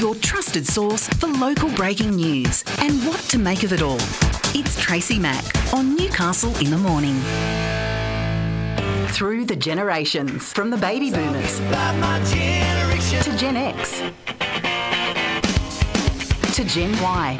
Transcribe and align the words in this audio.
your 0.00 0.14
trusted 0.14 0.66
source 0.66 1.06
for 1.08 1.26
local 1.26 1.68
breaking 1.74 2.12
news 2.12 2.64
and 2.78 3.06
what 3.06 3.20
to 3.20 3.38
make 3.38 3.64
of 3.64 3.72
it 3.74 3.82
all. 3.82 3.98
It's 4.54 4.80
Tracy 4.80 5.18
Mack 5.18 5.44
on 5.74 5.94
Newcastle 5.94 6.56
in 6.56 6.70
the 6.70 6.78
Morning. 6.78 7.20
Through 9.08 9.44
the 9.44 9.56
generations, 9.56 10.54
from 10.54 10.70
the 10.70 10.78
baby 10.78 11.10
boomers 11.10 11.58
to 11.58 13.36
Gen 13.36 13.56
X 13.56 13.98
to 16.56 16.64
Gen 16.64 16.98
Y. 17.02 17.36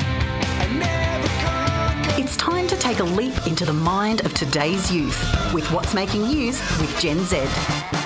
It's 2.19 2.37
time 2.37 2.67
to 2.67 2.77
take 2.77 2.99
a 2.99 3.05
leap 3.05 3.47
into 3.47 3.65
the 3.65 3.73
mind 3.73 4.27
of 4.27 4.35
today's 4.35 4.93
youth 4.93 5.19
with 5.55 5.67
What's 5.73 5.95
Making 5.95 6.25
News 6.25 6.61
with 6.79 6.95
Gen 7.01 7.21
Z. 7.21 8.00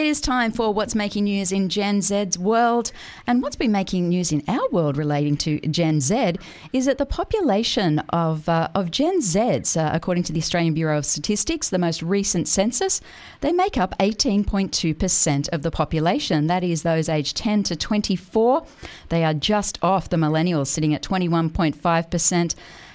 It 0.00 0.06
is 0.06 0.22
time 0.22 0.50
for 0.50 0.72
what's 0.72 0.94
making 0.94 1.24
news 1.24 1.52
in 1.52 1.68
Gen 1.68 2.00
Z's 2.00 2.38
world. 2.38 2.90
And 3.26 3.42
what's 3.42 3.54
been 3.54 3.70
making 3.70 4.08
news 4.08 4.32
in 4.32 4.42
our 4.48 4.66
world 4.70 4.96
relating 4.96 5.36
to 5.36 5.60
Gen 5.60 6.00
Z 6.00 6.36
is 6.72 6.86
that 6.86 6.96
the 6.96 7.04
population 7.04 7.98
of, 8.08 8.48
uh, 8.48 8.68
of 8.74 8.90
Gen 8.90 9.20
Zs, 9.20 9.76
uh, 9.76 9.90
according 9.92 10.22
to 10.22 10.32
the 10.32 10.38
Australian 10.38 10.72
Bureau 10.72 10.96
of 10.96 11.04
Statistics, 11.04 11.68
the 11.68 11.78
most 11.78 12.02
recent 12.02 12.48
census, 12.48 13.02
they 13.42 13.52
make 13.52 13.76
up 13.76 13.94
18.2% 13.98 15.50
of 15.50 15.60
the 15.60 15.70
population. 15.70 16.46
That 16.46 16.64
is 16.64 16.82
those 16.82 17.10
aged 17.10 17.36
10 17.36 17.64
to 17.64 17.76
24. 17.76 18.64
They 19.10 19.22
are 19.22 19.34
just 19.34 19.78
off 19.82 20.08
the 20.08 20.16
millennials, 20.16 20.68
sitting 20.68 20.94
at 20.94 21.02
21.5%. 21.02 22.54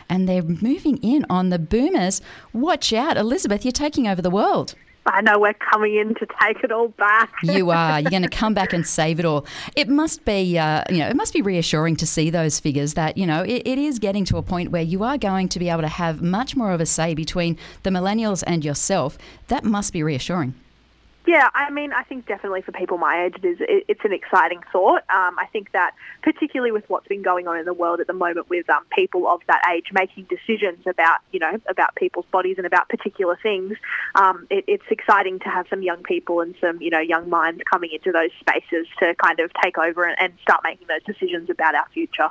And 0.09 0.27
they're 0.27 0.41
moving 0.41 0.97
in 1.03 1.23
on 1.29 1.49
the 1.49 1.59
boomers. 1.59 2.23
Watch 2.51 2.91
out, 2.93 3.15
Elizabeth, 3.15 3.63
you're 3.63 3.71
taking 3.71 4.07
over 4.07 4.23
the 4.23 4.31
world. 4.31 4.73
I 5.07 5.21
know 5.21 5.39
we're 5.39 5.53
coming 5.53 5.95
in 5.95 6.15
to 6.15 6.27
take 6.41 6.63
it 6.63 6.71
all 6.71 6.89
back. 6.89 7.31
you 7.43 7.69
are. 7.69 7.99
You're 7.99 8.09
going 8.09 8.23
to 8.23 8.29
come 8.29 8.53
back 8.53 8.73
and 8.73 8.85
save 8.85 9.19
it 9.19 9.25
all. 9.25 9.45
It 9.75 9.87
must 9.87 10.25
be, 10.25 10.57
uh, 10.57 10.83
you 10.89 10.97
know, 10.97 11.07
it 11.07 11.15
must 11.15 11.33
be 11.33 11.41
reassuring 11.41 11.95
to 11.97 12.07
see 12.07 12.29
those 12.29 12.59
figures 12.59 12.95
that 12.95 13.17
you 13.17 13.25
know 13.25 13.43
it, 13.43 13.61
it 13.65 13.77
is 13.77 13.99
getting 13.99 14.25
to 14.25 14.37
a 14.37 14.41
point 14.41 14.71
where 14.71 14.81
you 14.81 15.03
are 15.03 15.17
going 15.17 15.47
to 15.49 15.59
be 15.59 15.69
able 15.69 15.81
to 15.81 15.87
have 15.87 16.21
much 16.21 16.55
more 16.55 16.71
of 16.71 16.81
a 16.81 16.85
say 16.85 17.13
between 17.13 17.57
the 17.83 17.89
millennials 17.89 18.43
and 18.47 18.65
yourself. 18.65 19.17
That 19.47 19.63
must 19.63 19.93
be 19.93 20.01
reassuring. 20.01 20.55
Yeah, 21.27 21.49
I 21.55 21.71
mean, 21.71 21.91
I 21.91 22.03
think 22.03 22.27
definitely 22.27 22.61
for 22.61 22.71
people 22.71 22.97
my 22.99 23.25
age, 23.25 23.35
it 23.41 23.45
is 23.45 23.57
it's 23.59 24.01
an 24.03 24.13
exciting 24.13 24.61
thought. 24.71 25.01
Um, 25.09 25.37
I 25.39 25.47
think 25.51 25.71
that 25.71 25.91
particularly 26.21 26.71
with 26.71 26.87
what's 26.87 27.07
been 27.07 27.23
going 27.23 27.47
on 27.47 27.57
in 27.57 27.65
the 27.65 27.73
world 27.73 27.99
at 27.99 28.05
the 28.05 28.13
moment, 28.13 28.47
with 28.49 28.69
um, 28.69 28.83
people 28.95 29.27
of 29.27 29.41
that 29.47 29.61
age 29.73 29.87
making 29.91 30.25
decisions 30.25 30.85
about 30.85 31.19
you 31.31 31.39
know 31.39 31.59
about 31.67 31.95
people's 31.95 32.25
bodies 32.31 32.57
and 32.57 32.67
about 32.67 32.89
particular 32.89 33.37
things, 33.41 33.73
um, 34.13 34.45
it, 34.51 34.65
it's 34.67 34.83
exciting 34.91 35.39
to 35.39 35.49
have 35.49 35.65
some 35.67 35.81
young 35.81 36.03
people 36.03 36.41
and 36.41 36.53
some 36.61 36.79
you 36.79 36.91
know 36.91 36.99
young 36.99 37.27
minds 37.27 37.61
coming 37.69 37.89
into 37.91 38.11
those 38.11 38.29
spaces 38.39 38.87
to 38.99 39.15
kind 39.15 39.39
of 39.39 39.49
take 39.63 39.79
over 39.79 40.03
and, 40.03 40.15
and 40.19 40.33
start 40.43 40.61
making 40.63 40.85
those 40.87 41.03
decisions 41.03 41.49
about 41.49 41.73
our 41.73 41.87
future. 41.91 42.29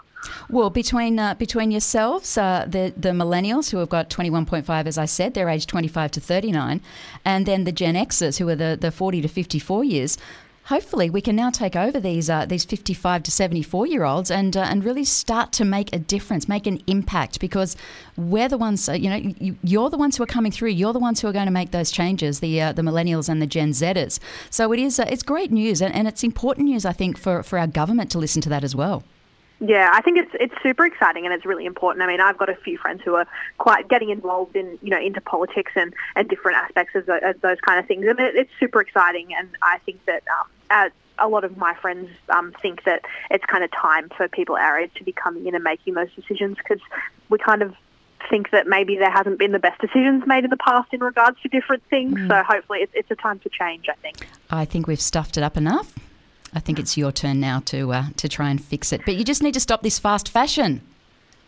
Well, 0.49 0.71
between 0.71 1.19
uh, 1.19 1.35
between 1.35 1.73
yourselves, 1.73 2.39
uh, 2.39 2.65
the 2.69 2.95
the 2.97 3.11
millennials 3.11 3.71
who 3.71 3.79
have 3.79 3.89
got 3.89 4.09
twenty 4.09 4.31
one 4.31 4.47
point 4.47 4.67
five, 4.67 4.87
as 4.87 4.99
I 4.99 5.07
said, 5.07 5.35
they're 5.35 5.49
aged 5.49 5.69
twenty 5.69 5.89
five 5.89 6.13
to 6.13 6.21
thirty 6.21 6.53
nine, 6.53 6.81
and 7.25 7.45
then 7.45 7.65
the 7.65 7.73
Gen 7.73 7.97
Xers 7.97 8.39
who 8.39 8.49
are 8.49 8.55
the 8.55 8.79
the 8.85 8.93
40 8.93 9.23
to 9.23 9.29
54 9.29 9.85
years, 9.85 10.19
hopefully 10.65 11.11
we 11.11 11.21
can 11.21 11.37
now 11.37 11.51
take 11.51 11.77
over 11.77 12.01
these 12.01 12.31
uh, 12.31 12.47
these 12.47 12.65
55 12.65 13.23
to 13.25 13.31
74 13.31 13.87
year 13.87 14.05
olds 14.05 14.31
and 14.31 14.57
uh, 14.57 14.61
and 14.61 14.85
really 14.85 15.05
start 15.05 15.53
to 15.53 15.65
make 15.65 15.95
a 15.95 15.99
difference, 15.99 16.49
make 16.49 16.67
an 16.67 16.81
impact 16.87 17.41
because 17.41 17.77
we're 18.17 18.49
the 18.49 18.59
ones 18.59 18.89
uh, 18.89 18.93
you 18.93 19.11
know 19.11 19.35
you, 19.63 19.83
are 19.83 19.91
the 19.91 19.99
ones 19.99 20.17
who 20.17 20.23
are 20.23 20.33
coming 20.35 20.53
through. 20.53 20.71
You're 20.71 20.93
the 20.93 20.99
ones 20.99 21.21
who 21.21 21.29
are 21.29 21.33
going 21.33 21.47
to 21.47 21.53
make 21.53 21.71
those 21.71 21.91
changes, 21.91 22.41
the 22.41 22.61
uh, 22.61 22.73
the 22.73 22.83
millennials 22.83 23.29
and 23.29 23.41
the 23.41 23.47
Gen 23.47 23.71
Zers. 23.71 24.19
So 24.51 24.73
it 24.73 24.79
is 24.79 24.99
uh, 24.99 25.07
it's 25.09 25.23
great 25.23 25.51
news 25.51 25.81
and, 25.81 25.95
and 25.95 26.07
it's 26.07 26.23
important 26.23 26.69
news 26.69 26.85
I 26.85 26.93
think 26.93 27.19
for 27.19 27.43
for 27.43 27.59
our 27.59 27.67
government 27.67 28.11
to 28.13 28.19
listen 28.19 28.43
to 28.43 28.49
that 28.51 28.65
as 28.65 28.75
well. 28.75 29.03
Yeah, 29.67 29.91
I 29.93 30.03
think 30.03 30.19
it's 30.19 30.31
it's 30.35 30.55
super 30.63 30.85
exciting 30.85 31.25
and 31.25 31.33
it's 31.33 31.47
really 31.47 31.65
important. 31.65 32.03
I 32.03 32.07
mean, 32.07 32.21
I've 32.21 32.37
got 32.37 32.51
a 32.51 32.55
few 32.57 32.77
friends 32.77 33.01
who 33.03 33.15
are 33.15 33.27
quite 33.57 33.89
getting 33.89 34.11
involved 34.11 34.57
in 34.57 34.79
you 34.83 34.91
know 34.91 35.01
into 35.01 35.21
politics 35.21 35.73
and, 35.75 35.95
and 36.17 36.29
different 36.29 36.59
aspects 36.59 36.95
of, 36.95 37.09
of 37.09 37.41
those 37.41 37.61
kind 37.61 37.79
of 37.81 37.87
things, 37.87 38.05
and 38.07 38.19
it, 38.21 38.35
it's 38.35 38.51
super 38.61 38.81
exciting. 38.81 39.35
And 39.35 39.49
I 39.63 39.79
think 39.79 40.05
that 40.05 40.23
um, 40.71 40.91
a 41.19 41.29
lot 41.29 41.45
of 41.45 41.57
my 41.57 41.75
friends 41.75 42.11
um, 42.29 42.53
think 42.61 42.85
that 42.85 43.03
it's 43.31 43.45
kind 43.47 43.65
of 43.65 43.71
time 43.73 44.11
for 44.17 44.29
people 44.29 44.57
our 44.57 44.79
age 44.79 44.91
to 44.97 45.05
be 45.05 45.13
coming 45.13 45.47
in 45.47 45.55
and 45.55 45.65
making 45.65 45.95
those 45.95 46.13
decisions 46.15 46.59
because 46.59 46.81
we 47.31 47.39
kind 47.39 47.63
of 47.63 47.75
think 48.29 48.51
that 48.51 48.67
maybe 48.67 48.97
there 48.97 49.11
hasn't 49.11 49.39
been 49.39 49.53
the 49.53 49.59
best 49.59 49.81
decisions 49.81 50.25
made 50.27 50.45
in 50.45 50.51
the 50.51 50.57
past 50.57 50.93
in 50.93 51.01
regards 51.01 51.41
to 51.43 51.49
different 51.49 51.83
things. 51.89 52.15
Mm. 52.15 52.29
So 52.29 52.43
hopefully, 52.43 52.81
it's, 52.81 52.93
it's 52.95 53.11
a 53.11 53.17
time 53.17 53.39
for 53.39 53.49
change. 53.49 53.87
I 53.89 53.95
think. 53.95 54.27
I 54.51 54.65
think 54.65 54.87
we've 54.87 55.01
stuffed 55.01 55.37
it 55.39 55.43
up 55.43 55.57
enough. 55.57 55.95
I 56.55 56.61
think 56.61 56.79
it's 56.79 56.97
your 56.97 57.13
turn 57.13 57.41
now 57.41 57.61
to 57.67 57.93
uh, 57.93 58.05
to 58.17 58.29
try 58.29 58.51
and 58.51 58.63
fix 58.63 58.93
it. 58.93 59.03
But 59.05 59.17
you 59.17 59.25
just 59.25 59.43
need 59.43 59.55
to 59.55 59.61
stop 59.61 59.83
this 59.83 59.99
fast 59.99 60.29
fashion. 60.29 60.81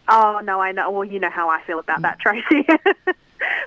Oh 0.09 0.41
no, 0.45 0.61
I 0.61 0.73
know. 0.73 0.91
Well, 0.91 1.05
you 1.05 1.19
know 1.19 1.31
how 1.31 1.49
I 1.49 1.63
feel 1.63 1.79
about 1.79 2.03
that, 2.03 2.19
Tracy. 2.19 2.67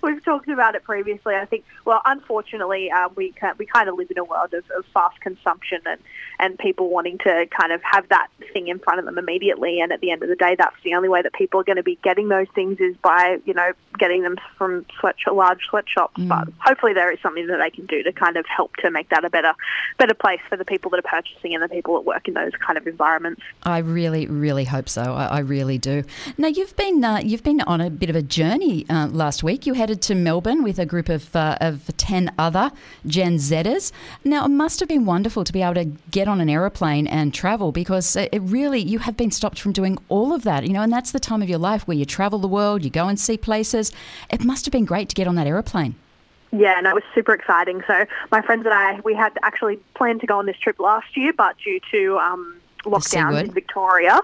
we've 0.01 0.23
talked 0.23 0.47
about 0.47 0.75
it 0.75 0.83
previously. 0.83 1.35
I 1.35 1.45
think, 1.45 1.65
well, 1.85 2.01
unfortunately, 2.05 2.91
um, 2.91 3.13
we 3.15 3.33
we 3.57 3.65
kind 3.65 3.89
of 3.89 3.95
live 3.95 4.11
in 4.11 4.17
a 4.17 4.23
world 4.23 4.53
of, 4.53 4.63
of, 4.77 4.85
fast 4.93 5.19
consumption 5.21 5.79
and, 5.85 5.99
and 6.39 6.57
people 6.57 6.89
wanting 6.89 7.17
to 7.19 7.45
kind 7.57 7.71
of 7.71 7.81
have 7.83 8.07
that 8.09 8.27
thing 8.53 8.67
in 8.67 8.79
front 8.79 8.99
of 8.99 9.05
them 9.05 9.17
immediately. 9.17 9.81
And 9.81 9.91
at 9.91 9.99
the 9.99 10.11
end 10.11 10.23
of 10.23 10.29
the 10.29 10.35
day, 10.35 10.55
that's 10.57 10.75
the 10.83 10.95
only 10.95 11.09
way 11.09 11.21
that 11.21 11.33
people 11.33 11.59
are 11.59 11.63
going 11.63 11.75
to 11.75 11.83
be 11.83 11.99
getting 12.03 12.29
those 12.29 12.47
things 12.55 12.79
is 12.79 12.95
by 12.97 13.37
you 13.45 13.53
know 13.53 13.71
getting 13.97 14.23
them 14.23 14.37
from 14.57 14.85
sweat 14.99 15.15
large 15.31 15.59
sweatshops. 15.69 16.17
Mm. 16.17 16.27
But 16.29 16.47
hopefully, 16.59 16.93
there 16.93 17.11
is 17.11 17.19
something 17.21 17.47
that 17.47 17.57
they 17.57 17.69
can 17.69 17.85
do 17.85 18.03
to 18.03 18.11
kind 18.11 18.37
of 18.37 18.45
help 18.45 18.75
to 18.77 18.91
make 18.91 19.09
that 19.09 19.25
a 19.25 19.29
better 19.29 19.53
better 19.97 20.13
place 20.13 20.41
for 20.49 20.57
the 20.57 20.65
people 20.65 20.91
that 20.91 20.99
are 20.99 21.09
purchasing 21.09 21.53
and 21.53 21.63
the 21.63 21.69
people 21.69 21.95
that 21.95 22.05
work 22.05 22.27
in 22.27 22.33
those 22.33 22.51
kind 22.65 22.77
of 22.77 22.87
environments. 22.87 23.41
I 23.63 23.79
really, 23.79 24.27
really 24.27 24.65
hope 24.65 24.89
so. 24.89 25.01
I, 25.01 25.25
I 25.25 25.39
really 25.39 25.77
do. 25.77 26.03
Now, 26.37 26.47
you've 26.47 26.75
been 26.75 27.03
uh, 27.03 27.21
you've 27.23 27.43
been 27.43 27.61
on 27.61 27.81
a 27.81 27.89
bit 27.89 28.09
of 28.09 28.15
a 28.15 28.21
journey 28.21 28.85
uh, 28.89 29.07
last 29.07 29.43
week. 29.43 29.65
You 29.65 29.73
to 29.95 30.15
Melbourne 30.15 30.63
with 30.63 30.79
a 30.79 30.85
group 30.85 31.09
of, 31.09 31.35
uh, 31.35 31.57
of 31.61 31.91
10 31.97 32.31
other 32.37 32.71
Gen 33.05 33.37
Zers. 33.37 33.91
Now, 34.23 34.45
it 34.45 34.49
must 34.49 34.79
have 34.79 34.89
been 34.89 35.05
wonderful 35.05 35.43
to 35.43 35.53
be 35.53 35.61
able 35.61 35.75
to 35.75 35.85
get 36.11 36.27
on 36.27 36.41
an 36.41 36.49
aeroplane 36.49 37.07
and 37.07 37.33
travel 37.33 37.71
because 37.71 38.15
it 38.15 38.41
really, 38.41 38.79
you 38.79 38.99
have 38.99 39.17
been 39.17 39.31
stopped 39.31 39.59
from 39.59 39.71
doing 39.71 39.97
all 40.09 40.33
of 40.33 40.43
that, 40.43 40.65
you 40.65 40.73
know, 40.73 40.81
and 40.81 40.91
that's 40.91 41.11
the 41.11 41.19
time 41.19 41.41
of 41.41 41.49
your 41.49 41.59
life 41.59 41.87
where 41.87 41.97
you 41.97 42.05
travel 42.05 42.39
the 42.39 42.47
world, 42.47 42.83
you 42.83 42.89
go 42.89 43.07
and 43.07 43.19
see 43.19 43.37
places. 43.37 43.91
It 44.29 44.43
must 44.43 44.65
have 44.65 44.71
been 44.71 44.85
great 44.85 45.09
to 45.09 45.15
get 45.15 45.27
on 45.27 45.35
that 45.35 45.47
aeroplane. 45.47 45.95
Yeah, 46.51 46.79
no, 46.81 46.91
it 46.91 46.95
was 46.95 47.03
super 47.13 47.33
exciting. 47.33 47.83
So 47.85 48.05
my 48.31 48.41
friends 48.41 48.65
and 48.65 48.73
I, 48.73 48.99
we 49.01 49.13
had 49.13 49.37
actually 49.43 49.79
planned 49.95 50.21
to 50.21 50.27
go 50.27 50.39
on 50.39 50.47
this 50.47 50.57
trip 50.57 50.79
last 50.79 51.15
year, 51.15 51.31
but 51.31 51.55
due 51.63 51.79
to 51.91 52.17
um, 52.17 52.58
lockdowns 52.83 53.43
in 53.43 53.51
Victoria, 53.51 54.19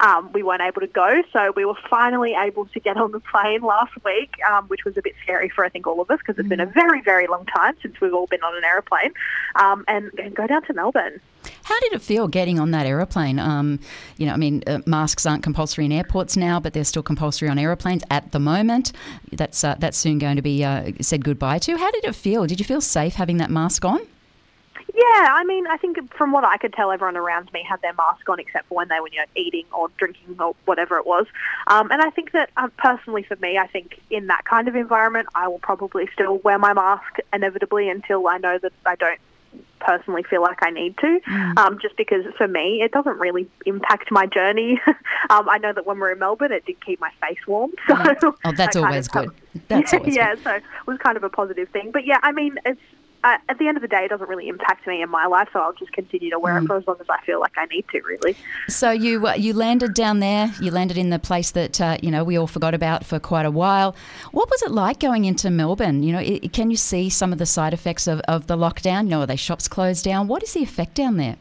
um, 0.00 0.30
we 0.32 0.42
weren't 0.42 0.62
able 0.62 0.80
to 0.80 0.86
go. 0.86 1.22
So 1.32 1.52
we 1.54 1.64
were 1.64 1.76
finally 1.88 2.34
able 2.34 2.66
to 2.66 2.80
get 2.80 2.96
on 2.96 3.12
the 3.12 3.20
plane 3.20 3.62
last 3.62 3.92
week, 4.04 4.34
um, 4.50 4.66
which 4.68 4.84
was 4.84 4.96
a 4.96 5.02
bit 5.02 5.14
scary 5.22 5.48
for 5.48 5.64
I 5.64 5.68
think 5.68 5.86
all 5.86 6.00
of 6.00 6.10
us 6.10 6.18
because 6.18 6.38
it's 6.38 6.46
mm. 6.46 6.50
been 6.50 6.60
a 6.60 6.66
mm. 6.66 6.74
very, 6.74 7.02
very 7.02 7.26
long 7.26 7.46
time 7.46 7.74
since 7.82 8.00
we've 8.00 8.14
all 8.14 8.26
been 8.26 8.42
on 8.42 8.56
an 8.56 8.64
aeroplane, 8.64 9.12
um, 9.56 9.84
and, 9.88 10.10
and, 10.18 10.34
go 10.34 10.46
down 10.46 10.62
to 10.64 10.72
Melbourne. 10.72 11.20
How 11.64 11.78
did 11.80 11.92
it 11.92 12.02
feel 12.02 12.28
getting 12.28 12.58
on 12.58 12.70
that 12.70 12.86
aeroplane? 12.86 13.38
Um, 13.38 13.80
you 14.16 14.26
know, 14.26 14.32
I 14.32 14.36
mean, 14.36 14.62
uh, 14.66 14.80
masks 14.86 15.26
aren't 15.26 15.42
compulsory 15.42 15.84
in 15.84 15.92
airports 15.92 16.36
now, 16.36 16.60
but 16.60 16.72
they're 16.72 16.84
still 16.84 17.02
compulsory 17.02 17.48
on 17.48 17.58
aeroplanes 17.58 18.02
at 18.10 18.32
the 18.32 18.38
moment. 18.38 18.92
That's 19.32 19.62
uh, 19.64 19.76
that's 19.78 19.98
soon 19.98 20.18
going 20.18 20.36
to 20.36 20.42
be 20.42 20.64
uh, 20.64 20.92
said 21.00 21.24
goodbye 21.24 21.58
to. 21.60 21.76
How 21.76 21.90
did 21.90 22.04
it 22.04 22.14
feel? 22.14 22.46
Did 22.46 22.60
you 22.60 22.64
feel 22.64 22.80
safe 22.80 23.14
having 23.14 23.38
that 23.38 23.50
mask 23.50 23.84
on? 23.84 24.00
Yeah, 25.00 25.32
I 25.32 25.44
mean, 25.44 25.66
I 25.66 25.78
think 25.78 25.96
from 26.14 26.30
what 26.30 26.44
I 26.44 26.58
could 26.58 26.74
tell, 26.74 26.90
everyone 26.90 27.16
around 27.16 27.50
me 27.54 27.64
had 27.66 27.80
their 27.80 27.94
mask 27.94 28.28
on 28.28 28.38
except 28.38 28.68
for 28.68 28.74
when 28.74 28.88
they 28.88 29.00
were, 29.00 29.08
you 29.08 29.18
know, 29.18 29.24
eating 29.34 29.64
or 29.72 29.88
drinking 29.96 30.36
or 30.38 30.54
whatever 30.66 30.98
it 30.98 31.06
was. 31.06 31.26
Um, 31.68 31.90
and 31.90 32.02
I 32.02 32.10
think 32.10 32.32
that 32.32 32.50
um, 32.58 32.70
personally 32.76 33.22
for 33.22 33.36
me, 33.36 33.56
I 33.56 33.66
think 33.66 33.98
in 34.10 34.26
that 34.26 34.44
kind 34.44 34.68
of 34.68 34.76
environment, 34.76 35.28
I 35.34 35.48
will 35.48 35.58
probably 35.58 36.06
still 36.12 36.36
wear 36.38 36.58
my 36.58 36.74
mask 36.74 37.16
inevitably 37.32 37.88
until 37.88 38.28
I 38.28 38.36
know 38.36 38.58
that 38.58 38.72
I 38.84 38.96
don't 38.96 39.20
personally 39.80 40.22
feel 40.22 40.42
like 40.42 40.58
I 40.62 40.70
need 40.70 40.98
to, 40.98 41.20
mm. 41.26 41.58
um, 41.58 41.78
just 41.80 41.96
because 41.96 42.24
for 42.36 42.46
me 42.46 42.82
it 42.82 42.92
doesn't 42.92 43.18
really 43.18 43.48
impact 43.64 44.10
my 44.10 44.26
journey. 44.26 44.80
um, 45.30 45.48
I 45.48 45.56
know 45.56 45.72
that 45.72 45.86
when 45.86 45.98
we're 45.98 46.12
in 46.12 46.18
Melbourne, 46.18 46.52
it 46.52 46.66
did 46.66 46.84
keep 46.84 47.00
my 47.00 47.10
face 47.22 47.38
warm, 47.46 47.72
so 47.88 48.36
oh, 48.44 48.52
that's 48.52 48.76
always 48.76 49.08
good. 49.08 49.30
That's 49.68 49.94
always 49.94 50.14
yeah, 50.14 50.34
good. 50.34 50.44
so 50.44 50.50
it 50.56 50.62
was 50.86 50.98
kind 50.98 51.16
of 51.16 51.24
a 51.24 51.30
positive 51.30 51.70
thing. 51.70 51.90
But 51.90 52.04
yeah, 52.04 52.20
I 52.22 52.32
mean, 52.32 52.58
it's 52.66 52.80
uh, 53.22 53.36
at 53.48 53.58
the 53.58 53.68
end 53.68 53.76
of 53.76 53.82
the 53.82 53.88
day, 53.88 54.04
it 54.04 54.08
doesn't 54.08 54.28
really 54.28 54.48
impact 54.48 54.86
me 54.86 55.02
in 55.02 55.10
my 55.10 55.26
life, 55.26 55.48
so 55.52 55.60
I'll 55.60 55.74
just 55.74 55.92
continue 55.92 56.30
to 56.30 56.38
wear 56.38 56.54
mm. 56.54 56.64
it 56.64 56.66
for 56.66 56.76
as 56.78 56.86
long 56.86 56.96
as 57.00 57.06
I 57.10 57.20
feel 57.24 57.40
like 57.40 57.52
I 57.56 57.66
need 57.66 57.84
to. 57.92 58.00
Really. 58.00 58.36
So 58.68 58.90
you 58.90 59.26
uh, 59.26 59.34
you 59.34 59.52
landed 59.52 59.94
down 59.94 60.20
there. 60.20 60.52
You 60.60 60.70
landed 60.70 60.96
in 60.96 61.10
the 61.10 61.18
place 61.18 61.50
that 61.50 61.80
uh, 61.80 61.98
you 62.02 62.10
know 62.10 62.24
we 62.24 62.38
all 62.38 62.46
forgot 62.46 62.74
about 62.74 63.04
for 63.04 63.18
quite 63.18 63.46
a 63.46 63.50
while. 63.50 63.94
What 64.32 64.48
was 64.50 64.62
it 64.62 64.70
like 64.70 65.00
going 65.00 65.24
into 65.26 65.50
Melbourne? 65.50 66.02
You 66.02 66.12
know, 66.12 66.20
it, 66.20 66.52
can 66.52 66.70
you 66.70 66.76
see 66.76 67.10
some 67.10 67.32
of 67.32 67.38
the 67.38 67.46
side 67.46 67.74
effects 67.74 68.06
of, 68.06 68.20
of 68.20 68.46
the 68.46 68.56
lockdown? 68.56 69.04
You 69.04 69.10
know, 69.10 69.20
are 69.20 69.26
they 69.26 69.36
shops 69.36 69.68
closed 69.68 70.04
down? 70.04 70.26
What 70.28 70.42
is 70.42 70.54
the 70.54 70.62
effect 70.62 70.94
down 70.94 71.16
there? 71.16 71.36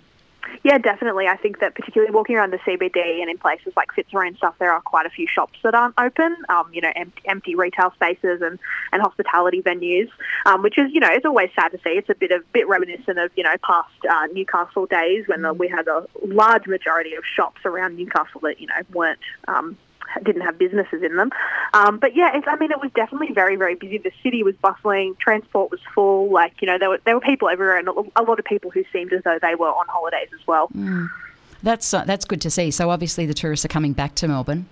Yeah, 0.63 0.77
definitely. 0.77 1.27
I 1.27 1.37
think 1.37 1.59
that 1.59 1.73
particularly 1.73 2.13
walking 2.13 2.35
around 2.35 2.51
the 2.51 2.57
CBD 2.57 3.21
and 3.21 3.29
in 3.29 3.37
places 3.37 3.71
like 3.77 3.93
Fitzroy 3.93 4.27
and 4.27 4.35
stuff, 4.35 4.55
there 4.59 4.73
are 4.73 4.81
quite 4.81 5.05
a 5.05 5.09
few 5.09 5.25
shops 5.25 5.57
that 5.63 5.73
aren't 5.73 5.95
open. 5.97 6.35
Um, 6.49 6.69
you 6.73 6.81
know, 6.81 6.91
empty, 6.95 7.21
empty 7.25 7.55
retail 7.55 7.91
spaces 7.95 8.41
and, 8.41 8.59
and 8.91 9.01
hospitality 9.01 9.61
venues, 9.61 10.09
um, 10.45 10.61
which 10.61 10.77
is 10.77 10.91
you 10.91 10.99
know 10.99 11.09
it's 11.09 11.25
always 11.25 11.49
sad 11.55 11.69
to 11.69 11.77
see. 11.77 11.91
It's 11.91 12.09
a 12.09 12.15
bit 12.15 12.31
of 12.31 12.51
bit 12.51 12.67
reminiscent 12.67 13.17
of 13.17 13.31
you 13.35 13.43
know 13.43 13.55
past 13.65 13.89
uh, 14.09 14.27
Newcastle 14.33 14.85
days 14.85 15.27
when 15.27 15.43
the, 15.43 15.53
we 15.53 15.69
had 15.69 15.87
a 15.87 16.05
large 16.25 16.67
majority 16.67 17.15
of 17.15 17.23
shops 17.25 17.61
around 17.63 17.95
Newcastle 17.95 18.41
that 18.41 18.59
you 18.59 18.67
know 18.67 18.81
weren't 18.93 19.19
um, 19.47 19.77
didn't 20.23 20.41
have 20.41 20.57
businesses 20.57 21.03
in 21.03 21.15
them. 21.15 21.31
Um, 21.73 21.97
but 21.97 22.15
yeah, 22.15 22.35
it's, 22.35 22.47
I 22.47 22.55
mean, 22.55 22.71
it 22.71 22.81
was 22.81 22.91
definitely 22.95 23.33
very, 23.33 23.55
very 23.55 23.75
busy. 23.75 23.97
The 23.97 24.11
city 24.23 24.43
was 24.43 24.55
bustling, 24.55 25.15
transport 25.19 25.71
was 25.71 25.79
full. 25.93 26.31
Like 26.31 26.53
you 26.61 26.67
know, 26.67 26.77
there 26.77 26.89
were 26.89 26.99
there 27.05 27.15
were 27.15 27.21
people 27.21 27.49
everywhere, 27.49 27.77
and 27.77 27.87
a 27.87 28.23
lot 28.23 28.39
of 28.39 28.45
people 28.45 28.71
who 28.71 28.83
seemed 28.91 29.13
as 29.13 29.23
though 29.23 29.39
they 29.41 29.55
were 29.55 29.69
on 29.69 29.87
holidays 29.87 30.29
as 30.33 30.45
well. 30.47 30.69
Mm. 30.69 31.09
That's 31.63 31.93
uh, 31.93 32.03
that's 32.05 32.25
good 32.25 32.41
to 32.41 32.49
see. 32.49 32.71
So 32.71 32.89
obviously, 32.89 33.25
the 33.25 33.33
tourists 33.33 33.65
are 33.65 33.69
coming 33.69 33.93
back 33.93 34.15
to 34.15 34.27
Melbourne. 34.27 34.67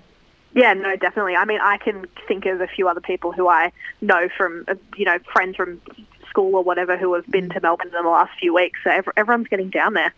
Yeah, 0.54 0.74
no, 0.74 0.96
definitely. 0.96 1.36
I 1.36 1.46
mean, 1.46 1.60
I 1.62 1.78
can 1.78 2.08
think 2.28 2.46
of 2.48 2.62
a 2.62 2.68
few 2.68 2.88
other 2.88 3.02
people 3.02 3.32
who 3.32 3.48
I 3.48 3.72
know 4.02 4.28
from, 4.36 4.66
uh, 4.68 4.74
you 4.96 5.06
know, 5.06 5.20
friends 5.32 5.56
from 5.56 5.80
school 6.30 6.56
or 6.56 6.64
whatever 6.64 6.98
who 6.98 7.14
have 7.14 7.28
been 7.28 7.50
to 7.50 7.62
Melbourne 7.62 7.88
in 7.88 8.04
the 8.04 8.10
last 8.10 8.32
few 8.40 8.54
weeks. 8.54 8.80
So 8.84 9.02
everyone's 9.16 9.48
getting 9.48 9.70
down 9.70 9.94
there. 9.94 10.14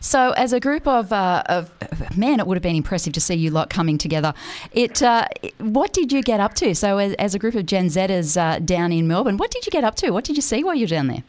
So, 0.00 0.32
as 0.32 0.52
a 0.52 0.60
group 0.60 0.86
of, 0.86 1.10
uh, 1.10 1.42
of 1.46 1.70
man, 2.16 2.38
it 2.38 2.46
would 2.46 2.56
have 2.56 2.62
been 2.62 2.76
impressive 2.76 3.14
to 3.14 3.20
see 3.20 3.34
you 3.34 3.50
lot 3.50 3.70
coming 3.70 3.96
together. 3.96 4.34
It, 4.72 5.02
uh, 5.02 5.26
what 5.58 5.94
did 5.94 6.12
you 6.12 6.22
get 6.22 6.38
up 6.38 6.52
to? 6.56 6.74
So, 6.74 6.98
as, 6.98 7.14
as 7.14 7.34
a 7.34 7.38
group 7.38 7.54
of 7.54 7.64
Gen 7.64 7.86
Zers 7.86 8.36
uh, 8.36 8.58
down 8.58 8.92
in 8.92 9.08
Melbourne, 9.08 9.38
what 9.38 9.50
did 9.50 9.64
you 9.64 9.70
get 9.70 9.82
up 9.82 9.94
to? 9.96 10.10
What 10.10 10.24
did 10.24 10.36
you 10.36 10.42
see 10.42 10.62
while 10.62 10.74
you 10.74 10.82
were 10.82 10.88
down 10.88 11.06
there? 11.06 11.24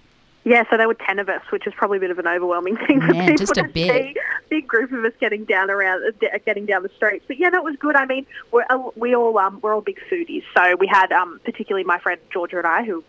Yeah, 0.46 0.64
so 0.70 0.78
there 0.78 0.88
were 0.88 0.94
ten 0.94 1.18
of 1.18 1.28
us, 1.28 1.42
which 1.50 1.66
is 1.66 1.74
probably 1.76 1.98
a 1.98 2.02
bit 2.02 2.12
of 2.12 2.20
an 2.20 2.28
overwhelming 2.28 2.78
thing 2.88 3.02
for 3.02 3.14
yeah, 3.14 3.26
people 3.26 3.38
just 3.38 3.58
a 3.58 3.64
to 3.64 3.68
bit. 3.68 3.92
see. 3.92 4.16
Big 4.48 4.68
group 4.68 4.92
of 4.92 5.04
us 5.04 5.12
getting 5.20 5.44
down 5.44 5.72
around, 5.72 6.04
uh, 6.06 6.38
getting 6.46 6.68
down 6.68 6.84
the 6.84 6.90
streets. 6.96 7.26
But 7.28 7.40
yeah, 7.40 7.50
that 7.50 7.64
was 7.64 7.76
good. 7.78 7.96
I 7.96 8.06
mean, 8.06 8.28
we're 8.52 8.64
uh, 8.70 8.92
we 8.96 9.16
all 9.16 9.38
um, 9.40 9.60
we're 9.62 9.74
all 9.74 9.82
big 9.82 10.00
foodies, 10.10 10.44
so 10.56 10.76
we 10.80 10.86
had 10.86 11.12
um, 11.12 11.40
particularly 11.44 11.84
my 11.84 11.98
friend 11.98 12.22
Georgia 12.32 12.60
and 12.60 12.68
I, 12.68 12.84
who 12.86 13.04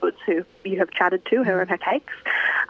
Goods, 0.00 0.16
who 0.26 0.44
you 0.64 0.78
have 0.78 0.90
chatted 0.90 1.22
to, 1.26 1.44
her 1.44 1.60
and 1.60 1.68
her 1.70 1.76
cakes. 1.76 2.14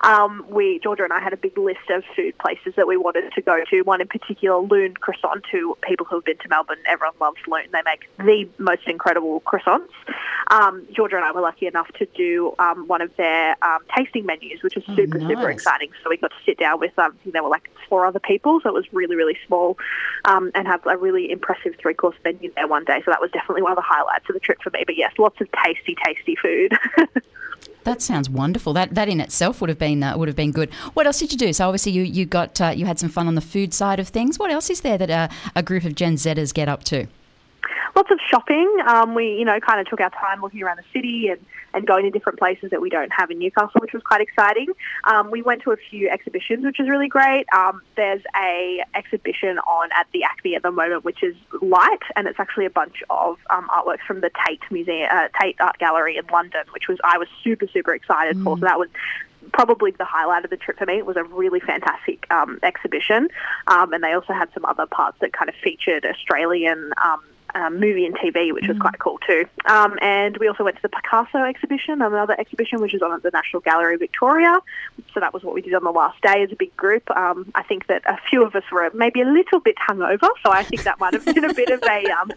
Um, 0.02 0.44
we 0.48 0.80
Georgia 0.82 1.04
and 1.04 1.12
I 1.12 1.20
had 1.20 1.32
a 1.32 1.36
big 1.36 1.56
list 1.56 1.88
of 1.90 2.02
food 2.16 2.36
places 2.38 2.74
that 2.76 2.88
we 2.88 2.96
wanted 2.96 3.32
to 3.32 3.42
go 3.42 3.60
to. 3.70 3.82
One 3.82 4.00
in 4.00 4.08
particular, 4.08 4.58
Lune 4.60 4.94
Croissant. 4.94 5.44
To 5.52 5.76
people 5.82 6.04
who 6.04 6.16
have 6.16 6.24
been 6.24 6.38
to 6.38 6.48
Melbourne, 6.48 6.78
everyone 6.86 7.14
loves 7.20 7.38
Lune. 7.46 7.68
They 7.72 7.82
make 7.84 8.08
the 8.18 8.48
most 8.58 8.82
incredible 8.86 9.40
croissants. 9.42 9.88
Um, 10.50 10.84
Georgia 10.92 11.16
and 11.16 11.24
I 11.24 11.30
were 11.32 11.40
lucky 11.40 11.66
enough 11.66 11.88
to 11.98 12.06
do 12.06 12.54
um, 12.58 12.88
one 12.88 13.00
of 13.02 13.14
their 13.16 13.56
um, 13.64 13.80
tasting 14.04 14.26
menus, 14.26 14.62
which 14.62 14.74
was 14.74 14.84
Oh, 14.88 14.96
super, 14.96 15.18
nice. 15.18 15.28
super 15.28 15.50
exciting. 15.50 15.90
So 16.02 16.10
we 16.10 16.16
got 16.16 16.30
to 16.30 16.36
sit 16.44 16.58
down 16.58 16.80
with, 16.80 16.98
um, 16.98 17.12
I 17.18 17.22
think 17.22 17.32
there 17.32 17.42
were 17.42 17.48
like 17.48 17.70
four 17.88 18.06
other 18.06 18.20
people, 18.20 18.60
so 18.62 18.68
it 18.68 18.74
was 18.74 18.90
really, 18.92 19.16
really 19.16 19.36
small, 19.46 19.78
um, 20.24 20.50
and 20.54 20.66
have 20.66 20.84
a 20.86 20.96
really 20.96 21.30
impressive 21.30 21.74
three 21.78 21.94
course 21.94 22.16
menu 22.24 22.52
there 22.54 22.66
one 22.66 22.84
day. 22.84 23.00
So 23.04 23.10
that 23.10 23.20
was 23.20 23.30
definitely 23.30 23.62
one 23.62 23.72
of 23.72 23.76
the 23.76 23.82
highlights 23.86 24.28
of 24.28 24.34
the 24.34 24.40
trip 24.40 24.62
for 24.62 24.70
me. 24.70 24.82
But 24.86 24.96
yes, 24.96 25.12
lots 25.18 25.40
of 25.40 25.48
tasty, 25.64 25.96
tasty 26.04 26.36
food. 26.36 26.72
That 27.84 28.02
sounds 28.02 28.28
wonderful. 28.28 28.74
That 28.74 28.94
that 28.94 29.08
in 29.08 29.20
itself 29.20 29.60
would 29.60 29.70
have 29.70 29.78
been 29.78 30.02
uh, 30.02 30.16
would 30.16 30.28
have 30.28 30.36
been 30.36 30.52
good. 30.52 30.72
What 30.92 31.06
else 31.06 31.18
did 31.18 31.32
you 31.32 31.38
do? 31.38 31.52
So 31.54 31.66
obviously 31.66 31.92
you 31.92 32.02
you 32.02 32.26
got 32.26 32.60
uh, 32.60 32.68
you 32.76 32.84
had 32.84 32.98
some 32.98 33.08
fun 33.08 33.26
on 33.26 33.36
the 33.36 33.40
food 33.40 33.72
side 33.72 33.98
of 33.98 34.08
things. 34.08 34.38
What 34.38 34.50
else 34.50 34.68
is 34.68 34.82
there 34.82 34.98
that 34.98 35.10
uh, 35.10 35.28
a 35.56 35.62
group 35.62 35.84
of 35.84 35.94
Gen 35.94 36.16
Zers 36.16 36.52
get 36.52 36.68
up 36.68 36.84
to? 36.84 37.06
lots 37.96 38.10
of 38.10 38.18
shopping. 38.28 38.68
Um, 38.86 39.14
we, 39.14 39.34
you 39.34 39.44
know, 39.44 39.58
kind 39.60 39.80
of 39.80 39.86
took 39.86 40.00
our 40.00 40.10
time 40.10 40.40
looking 40.40 40.62
around 40.62 40.78
the 40.78 40.84
city 40.92 41.28
and, 41.28 41.44
and 41.74 41.86
going 41.86 42.04
to 42.04 42.10
different 42.10 42.38
places 42.38 42.70
that 42.70 42.80
we 42.80 42.90
don't 42.90 43.12
have 43.12 43.30
in 43.30 43.38
Newcastle, 43.38 43.80
which 43.80 43.92
was 43.92 44.02
quite 44.02 44.20
exciting. 44.20 44.68
Um, 45.04 45.30
we 45.30 45.42
went 45.42 45.62
to 45.62 45.72
a 45.72 45.76
few 45.76 46.08
exhibitions, 46.08 46.64
which 46.64 46.80
is 46.80 46.88
really 46.88 47.08
great. 47.08 47.46
Um, 47.54 47.82
there's 47.96 48.22
a 48.36 48.82
exhibition 48.94 49.58
on 49.58 49.90
at 49.96 50.06
the 50.12 50.24
ACMI 50.24 50.56
at 50.56 50.62
the 50.62 50.70
moment, 50.70 51.04
which 51.04 51.22
is 51.22 51.34
light, 51.60 52.02
and 52.16 52.26
it's 52.26 52.40
actually 52.40 52.66
a 52.66 52.70
bunch 52.70 53.02
of 53.10 53.38
um, 53.50 53.68
artworks 53.68 54.04
from 54.06 54.20
the 54.20 54.30
Tate 54.46 54.62
Museum, 54.70 55.08
uh, 55.10 55.28
Tate 55.40 55.56
Art 55.60 55.78
Gallery 55.78 56.16
in 56.16 56.26
London, 56.32 56.62
which 56.72 56.88
was 56.88 56.98
I 57.04 57.18
was 57.18 57.28
super 57.42 57.66
super 57.72 57.94
excited 57.94 58.42
for. 58.42 58.58
So 58.58 58.64
that 58.64 58.78
was 58.78 58.88
probably 59.52 59.90
the 59.92 60.04
highlight 60.04 60.44
of 60.44 60.50
the 60.50 60.56
trip 60.56 60.78
for 60.78 60.86
me. 60.86 60.98
It 60.98 61.06
was 61.06 61.16
a 61.16 61.24
really 61.24 61.60
fantastic 61.60 62.26
um, 62.30 62.58
exhibition, 62.62 63.28
um, 63.66 63.92
and 63.92 64.02
they 64.02 64.12
also 64.12 64.32
had 64.32 64.48
some 64.54 64.64
other 64.64 64.86
parts 64.86 65.18
that 65.20 65.32
kind 65.32 65.48
of 65.48 65.54
featured 65.62 66.04
Australian. 66.04 66.92
Um, 67.02 67.20
um, 67.54 67.80
movie 67.80 68.06
and 68.06 68.16
TV, 68.16 68.52
which 68.52 68.66
was 68.66 68.78
quite 68.78 68.98
cool 68.98 69.18
too. 69.26 69.44
Um, 69.66 69.98
and 70.00 70.36
we 70.38 70.48
also 70.48 70.64
went 70.64 70.76
to 70.76 70.82
the 70.82 70.88
Picasso 70.88 71.38
exhibition, 71.38 72.02
another 72.02 72.38
exhibition 72.38 72.80
which 72.80 72.94
is 72.94 73.02
on 73.02 73.12
at 73.12 73.22
the 73.22 73.30
National 73.30 73.60
Gallery 73.60 73.96
Victoria. 73.96 74.58
So 75.14 75.20
that 75.20 75.32
was 75.32 75.42
what 75.42 75.54
we 75.54 75.62
did 75.62 75.74
on 75.74 75.84
the 75.84 75.90
last 75.90 76.20
day 76.22 76.42
as 76.42 76.52
a 76.52 76.56
big 76.56 76.76
group. 76.76 77.10
Um, 77.10 77.50
I 77.54 77.62
think 77.62 77.86
that 77.86 78.02
a 78.06 78.18
few 78.28 78.44
of 78.44 78.54
us 78.54 78.64
were 78.70 78.90
maybe 78.94 79.20
a 79.20 79.26
little 79.26 79.60
bit 79.60 79.76
hungover, 79.76 80.28
so 80.42 80.50
I 80.50 80.62
think 80.62 80.84
that 80.84 81.00
might 81.00 81.14
have 81.14 81.24
been 81.24 81.44
a 81.44 81.54
bit 81.54 81.70
of 81.70 81.82
a 81.82 82.04
um, 82.12 82.32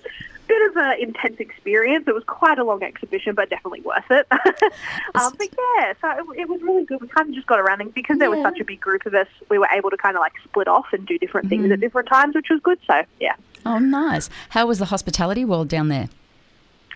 bit 0.47 0.69
of 0.69 0.77
an 0.77 0.99
intense 0.99 1.39
experience. 1.39 2.05
It 2.07 2.13
was 2.13 2.23
quite 2.25 2.59
a 2.59 2.63
long 2.63 2.83
exhibition, 2.83 3.35
but 3.35 3.49
definitely 3.49 3.81
worth 3.81 4.09
it. 4.09 4.27
um, 4.31 5.33
but 5.37 5.47
yeah, 5.77 5.93
so 6.01 6.31
it, 6.33 6.41
it 6.41 6.49
was 6.49 6.61
really 6.61 6.85
good. 6.85 7.01
We 7.01 7.07
kind 7.07 7.29
of 7.29 7.35
just 7.35 7.47
got 7.47 7.59
around, 7.59 7.81
and 7.81 7.93
because 7.93 8.19
there 8.19 8.29
was 8.29 8.41
such 8.41 8.59
a 8.59 8.65
big 8.65 8.79
group 8.79 9.05
of 9.05 9.13
us, 9.13 9.27
we 9.49 9.57
were 9.57 9.69
able 9.73 9.89
to 9.89 9.97
kind 9.97 10.15
of 10.15 10.21
like 10.21 10.33
split 10.43 10.67
off 10.67 10.87
and 10.93 11.05
do 11.05 11.17
different 11.17 11.49
things 11.49 11.71
at 11.71 11.79
different 11.79 12.07
times, 12.07 12.35
which 12.35 12.47
was 12.49 12.59
good. 12.61 12.79
So 12.87 13.03
yeah. 13.19 13.35
Oh, 13.65 13.79
nice. 13.79 14.29
How 14.49 14.67
was 14.67 14.79
the 14.79 14.85
hospitality 14.85 15.45
world 15.45 15.67
down 15.67 15.87
there? 15.87 16.09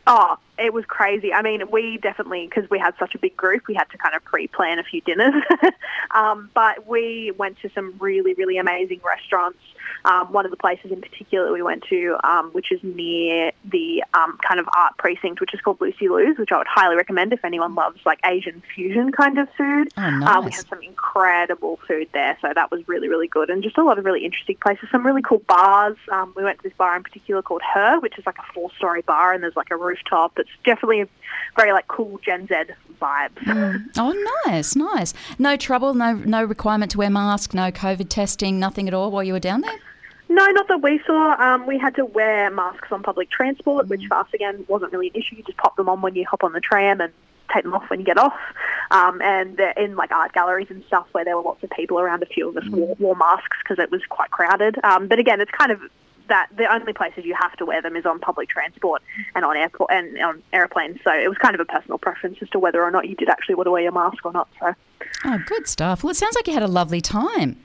Oh, 0.10 0.38
it 0.58 0.74
was 0.74 0.86
crazy. 0.86 1.34
I 1.34 1.42
mean, 1.42 1.62
we 1.70 1.98
definitely, 1.98 2.48
because 2.48 2.70
we 2.70 2.80
had 2.80 2.94
such 2.98 3.14
a 3.14 3.18
big 3.18 3.36
group, 3.36 3.68
we 3.68 3.74
had 3.74 3.90
to 3.92 3.98
kind 3.98 4.16
of 4.16 4.24
pre-plan 4.24 4.80
a 4.80 4.84
few 4.84 5.02
dinners. 5.02 5.44
um, 6.12 6.50
but 6.54 6.88
we 6.88 7.34
went 7.38 7.60
to 7.62 7.70
some 7.76 7.94
really, 8.00 8.34
really 8.34 8.58
amazing 8.58 9.02
restaurants. 9.06 9.60
Um, 10.06 10.32
one 10.32 10.46
of 10.46 10.52
the 10.52 10.58
places 10.58 10.92
in 10.92 11.02
particular 11.02 11.52
we 11.52 11.62
went 11.62 11.84
to, 11.90 12.18
um, 12.24 12.50
which 12.52 12.72
is 12.72 12.80
near 12.84 13.52
the 13.66 14.04
um, 14.14 14.38
kind 14.48 14.60
of 14.60 14.68
art 14.78 14.98
precinct, 14.98 15.42
which 15.42 15.54
is 15.54 15.62
called 15.62 15.80
Lucy 15.82 16.08
Liu's, 16.10 16.38
which 16.38 16.52
I 16.52 16.58
would 16.58 16.68
highly 16.68 16.96
recommend 16.96 17.34
if 17.34 17.44
anyone 17.44 17.76
loves 17.76 18.00
like 18.06 18.20
Asian 18.26 18.62
fusion 18.74 19.12
kind 19.12 19.38
of 19.38 19.48
food. 19.58 19.90
Oh, 19.98 20.02
Uh, 20.02 20.42
we 20.42 20.52
had 20.52 20.68
some 20.68 20.82
incredible 20.82 21.80
food 21.88 22.08
there, 22.14 22.38
so 22.42 22.52
that 22.54 22.72
was 22.72 22.88
really, 22.88 23.08
really 23.08 23.28
good, 23.28 23.50
and 23.50 23.64
just 23.64 23.78
a 23.78 23.84
lot 23.84 23.98
of 24.00 24.06
really 24.06 24.26
interesting 24.26 24.58
places. 24.62 24.88
Some 24.92 25.06
really 25.06 25.22
cool 25.22 25.42
bars. 25.48 25.98
Um, 26.12 26.34
we 26.36 26.44
went 26.44 26.60
to 26.60 26.64
this 26.64 26.74
bar 26.78 26.96
in 26.96 27.04
particular 27.04 27.42
called 27.42 27.62
Her, 27.74 28.00
which 28.00 28.18
is 28.18 28.26
like 28.26 28.38
a 28.38 28.54
four-story 28.54 29.02
bar, 29.02 29.34
and 29.34 29.44
there's 29.44 29.56
like 29.56 29.72
a 29.72 29.76
rooftop. 29.76 30.38
It's 30.40 30.50
definitely 30.64 31.02
a 31.02 31.08
very 31.56 31.72
like 31.72 31.88
cool 31.88 32.20
Gen 32.24 32.48
Z 32.48 32.56
vibes. 33.02 33.88
Oh, 33.98 34.44
nice, 34.46 34.76
nice. 34.76 35.14
No 35.38 35.56
trouble, 35.56 35.94
no 35.94 36.14
no 36.14 36.44
requirement 36.44 36.92
to 36.92 36.98
wear 36.98 37.10
mask, 37.10 37.54
no 37.54 37.72
COVID 37.72 38.10
testing, 38.10 38.60
nothing 38.60 38.88
at 38.88 38.94
all 38.94 39.12
while 39.12 39.24
you 39.24 39.34
were 39.34 39.40
down 39.40 39.62
there. 39.62 39.77
No, 40.30 40.46
not 40.48 40.68
that 40.68 40.82
we 40.82 41.00
saw. 41.06 41.36
Um, 41.40 41.66
we 41.66 41.78
had 41.78 41.96
to 41.96 42.06
wear 42.06 42.50
masks 42.50 42.90
on 42.92 43.02
public 43.04 43.30
transport, 43.30 43.88
which 43.88 44.02
Mm. 44.02 44.08
for 44.10 44.16
us 44.18 44.28
again 44.34 44.66
wasn't 44.68 44.92
really 44.92 45.08
an 45.08 45.16
issue. 45.16 45.36
You 45.38 45.44
just 45.44 45.58
pop 45.58 45.76
them 45.78 45.88
on 45.90 46.02
when 46.02 46.16
you 46.16 46.26
hop 46.30 46.44
on 46.44 46.52
the 46.54 46.60
tram 46.60 47.00
and 47.02 47.14
take 47.54 47.64
them 47.64 47.74
off 47.74 47.90
when 47.90 48.00
you 48.00 48.06
get 48.06 48.18
off. 48.18 48.36
Um, 48.92 49.22
and 49.22 49.60
in 49.78 49.96
like 49.96 50.12
art 50.12 50.34
galleries 50.34 50.68
and 50.70 50.84
stuff 50.86 51.08
where 51.14 51.24
there 51.24 51.36
were 51.38 51.44
lots 51.44 51.64
of 51.64 51.70
people 51.70 51.98
around, 52.00 52.24
a 52.24 52.26
few 52.26 52.50
of 52.50 52.58
us 52.58 52.66
Mm. 52.66 52.72
wore, 52.72 52.96
wore 53.00 53.16
masks 53.16 53.58
because 53.64 53.82
it 53.82 53.90
was 53.90 54.02
quite 54.10 54.32
crowded. 54.32 54.78
Um, 54.84 55.08
but 55.08 55.18
again, 55.20 55.40
it's 55.40 55.52
kind 55.52 55.72
of 55.72 55.82
that 56.28 56.48
the 56.58 56.66
only 56.74 56.92
places 56.92 57.24
you 57.24 57.34
have 57.40 57.56
to 57.56 57.66
wear 57.66 57.82
them 57.82 57.96
is 57.96 58.06
on 58.06 58.20
public 58.20 58.50
transport 58.50 59.02
and 59.34 59.46
on 59.46 59.56
airport 59.56 59.90
and 59.92 60.22
on 60.22 60.44
airplanes. 60.52 61.00
So 61.06 61.12
it 61.14 61.30
was 61.30 61.38
kind 61.38 61.56
of 61.56 61.62
a 61.62 61.66
personal 61.66 61.98
preference 61.98 62.40
as 62.42 62.50
to 62.50 62.60
whether 62.60 62.84
or 62.84 62.92
not 62.92 63.08
you 63.08 63.16
did 63.16 63.30
actually 63.30 63.56
want 63.56 63.68
to 63.68 63.72
wear 63.72 63.84
your 63.84 63.94
mask 63.94 64.26
or 64.26 64.34
not. 64.34 64.50
So. 64.60 64.74
Oh, 65.24 65.40
good 65.46 65.68
stuff. 65.70 66.04
Well, 66.04 66.12
it 66.12 66.16
sounds 66.18 66.36
like 66.36 66.46
you 66.48 66.54
had 66.54 66.64
a 66.64 66.68
lovely 66.68 67.00
time. 67.00 67.56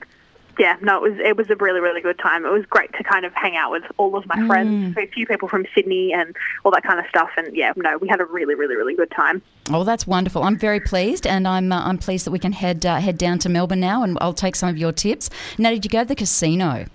Yeah, 0.59 0.77
no, 0.81 1.03
it 1.03 1.11
was 1.11 1.19
it 1.19 1.37
was 1.37 1.49
a 1.49 1.55
really 1.55 1.79
really 1.79 2.01
good 2.01 2.19
time. 2.19 2.45
It 2.45 2.51
was 2.51 2.65
great 2.65 2.91
to 2.93 3.03
kind 3.03 3.25
of 3.25 3.33
hang 3.33 3.55
out 3.57 3.71
with 3.71 3.83
all 3.97 4.15
of 4.15 4.25
my 4.27 4.45
friends, 4.47 4.95
a 4.97 5.07
few 5.07 5.25
people 5.25 5.47
from 5.47 5.65
Sydney, 5.73 6.13
and 6.13 6.35
all 6.63 6.71
that 6.71 6.83
kind 6.83 6.99
of 6.99 7.05
stuff. 7.09 7.29
And 7.37 7.55
yeah, 7.55 7.73
no, 7.75 7.97
we 7.97 8.07
had 8.07 8.21
a 8.21 8.25
really 8.25 8.55
really 8.55 8.75
really 8.75 8.95
good 8.95 9.11
time. 9.11 9.41
Oh, 9.71 9.83
that's 9.83 10.05
wonderful. 10.05 10.43
I'm 10.43 10.57
very 10.57 10.79
pleased, 10.79 11.25
and 11.25 11.47
I'm 11.47 11.71
uh, 11.71 11.81
I'm 11.83 11.97
pleased 11.97 12.25
that 12.25 12.31
we 12.31 12.39
can 12.39 12.51
head 12.51 12.85
uh, 12.85 12.97
head 12.99 13.17
down 13.17 13.39
to 13.39 13.49
Melbourne 13.49 13.79
now, 13.79 14.03
and 14.03 14.17
I'll 14.21 14.33
take 14.33 14.55
some 14.55 14.69
of 14.69 14.77
your 14.77 14.91
tips. 14.91 15.29
Now, 15.57 15.69
did 15.71 15.83
you 15.85 15.89
go 15.89 15.99
to 16.01 16.07
the 16.07 16.15
casino? 16.15 16.85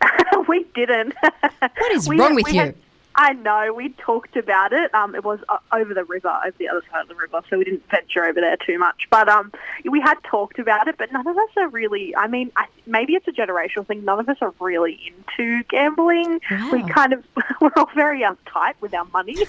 we 0.48 0.64
didn't. 0.74 1.14
What 1.60 1.92
is 1.92 2.08
We 2.08 2.18
wrong 2.18 2.30
had- 2.30 2.36
with 2.36 2.52
you? 2.52 2.60
had- 2.60 2.74
I 3.16 3.32
know. 3.32 3.72
We 3.74 3.90
talked 3.90 4.36
about 4.36 4.72
it. 4.72 4.92
Um, 4.94 5.14
it 5.14 5.24
was 5.24 5.38
uh, 5.48 5.58
over 5.72 5.94
the 5.94 6.04
river, 6.04 6.28
over 6.28 6.56
the 6.58 6.68
other 6.68 6.82
side 6.90 7.02
of 7.02 7.08
the 7.08 7.14
river, 7.14 7.40
so 7.48 7.58
we 7.58 7.64
didn't 7.64 7.88
venture 7.90 8.24
over 8.24 8.40
there 8.40 8.56
too 8.56 8.78
much. 8.78 9.06
But 9.10 9.28
um, 9.28 9.52
we 9.88 10.00
had 10.00 10.16
talked 10.24 10.58
about 10.58 10.88
it, 10.88 10.96
but 10.98 11.12
none 11.12 11.26
of 11.26 11.36
us 11.36 11.50
are 11.56 11.68
really. 11.68 12.14
I 12.16 12.26
mean, 12.26 12.50
I, 12.56 12.66
maybe 12.86 13.14
it's 13.14 13.28
a 13.28 13.32
generational 13.32 13.86
thing. 13.86 14.04
None 14.04 14.18
of 14.18 14.28
us 14.28 14.38
are 14.40 14.52
really 14.60 15.00
into 15.06 15.62
gambling. 15.64 16.40
We 16.72 16.82
kind 16.84 17.12
of 17.12 17.24
we're 17.60 17.70
all 17.76 17.90
very 17.94 18.22
uptight 18.22 18.74
with 18.80 18.94
our 18.94 19.04
money. 19.06 19.36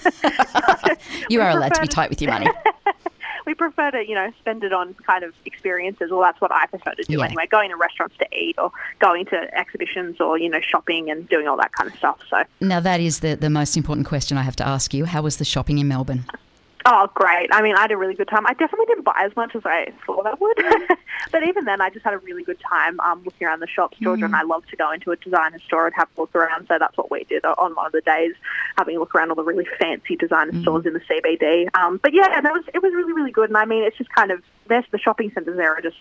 You 1.28 1.40
are 1.40 1.50
allowed 1.50 1.74
to 1.74 1.80
be 1.80 1.88
tight 1.88 2.10
with 2.10 2.20
your 2.22 2.30
money. 2.30 2.46
we 3.46 3.54
prefer 3.54 3.90
to, 3.92 4.06
you 4.06 4.14
know, 4.14 4.30
spend 4.40 4.64
it 4.64 4.72
on 4.72 4.94
kind 5.06 5.24
of 5.24 5.32
experiences. 5.44 6.10
Well, 6.10 6.20
that's 6.20 6.40
what 6.40 6.52
I 6.52 6.66
prefer 6.66 6.92
to 6.92 7.04
do 7.04 7.18
Yeah. 7.18 7.24
anyway. 7.26 7.46
Going 7.46 7.70
to 7.70 7.76
restaurants 7.76 8.16
to 8.18 8.26
eat, 8.36 8.56
or 8.58 8.70
going 8.98 9.24
to 9.26 9.58
exhibitions, 9.58 10.20
or 10.20 10.36
you 10.38 10.50
know, 10.50 10.60
shopping 10.60 11.10
and 11.10 11.28
doing 11.28 11.46
all 11.48 11.56
that 11.56 11.72
kind 11.72 11.90
of 11.90 11.96
stuff. 11.96 12.18
So, 12.28 12.42
Now, 12.60 12.80
that 12.80 13.00
is 13.00 13.20
the, 13.20 13.36
the 13.36 13.50
most 13.50 13.76
important 13.76 14.06
question 14.06 14.36
I 14.36 14.42
have 14.42 14.56
to 14.56 14.66
ask 14.66 14.92
you. 14.92 15.04
How 15.06 15.22
was 15.22 15.36
the 15.38 15.44
shopping 15.44 15.78
in 15.78 15.88
Melbourne? 15.88 16.24
Oh, 16.88 17.10
great. 17.14 17.48
I 17.50 17.62
mean, 17.62 17.74
I 17.74 17.80
had 17.80 17.90
a 17.90 17.96
really 17.96 18.14
good 18.14 18.28
time. 18.28 18.46
I 18.46 18.52
definitely 18.52 18.86
didn't 18.86 19.02
buy 19.02 19.20
as 19.24 19.34
much 19.34 19.56
as 19.56 19.62
I 19.64 19.92
thought 20.06 20.24
I 20.24 20.34
would. 20.34 20.98
but 21.32 21.42
even 21.42 21.64
then, 21.64 21.80
I 21.80 21.90
just 21.90 22.04
had 22.04 22.14
a 22.14 22.18
really 22.18 22.44
good 22.44 22.60
time 22.60 23.00
um, 23.00 23.24
looking 23.24 23.44
around 23.44 23.58
the 23.58 23.66
shops. 23.66 23.98
Georgia 24.00 24.22
mm. 24.22 24.26
and 24.26 24.36
I 24.36 24.42
love 24.42 24.64
to 24.68 24.76
go 24.76 24.92
into 24.92 25.10
a 25.10 25.16
designer 25.16 25.58
store 25.66 25.86
and 25.86 25.94
have 25.96 26.08
a 26.16 26.20
look 26.20 26.32
around. 26.36 26.68
So 26.68 26.76
that's 26.78 26.96
what 26.96 27.10
we 27.10 27.24
did 27.24 27.44
on 27.44 27.74
one 27.74 27.86
of 27.86 27.92
the 27.92 28.02
days, 28.02 28.34
having 28.78 28.96
a 28.96 29.00
look 29.00 29.16
around 29.16 29.30
all 29.30 29.34
the 29.34 29.42
really 29.42 29.66
fancy 29.80 30.14
designer 30.14 30.52
mm. 30.52 30.62
stores 30.62 30.86
in 30.86 30.92
the 30.92 31.00
CBD. 31.00 31.66
Um, 31.76 31.98
but 32.00 32.14
yeah, 32.14 32.40
that 32.40 32.52
was 32.52 32.62
it 32.72 32.80
was 32.80 32.94
really, 32.94 33.12
really 33.12 33.32
good. 33.32 33.50
And 33.50 33.56
I 33.56 33.64
mean, 33.64 33.82
it's 33.82 33.98
just 33.98 34.10
kind 34.10 34.30
of, 34.30 34.40
there's 34.68 34.84
the 34.92 34.98
shopping 34.98 35.32
centres 35.34 35.56
there 35.56 35.74
are 35.74 35.80
just 35.80 35.96